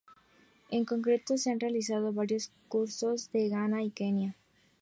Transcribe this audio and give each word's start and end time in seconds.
En 0.71 0.83
concreto, 0.83 1.37
se 1.37 1.51
han 1.51 1.59
realizado 1.59 2.11
varios 2.11 2.51
cursos 2.69 3.29
en 3.33 3.51
Ghana 3.51 3.83
y 3.83 3.91
Kenia. 3.91 4.35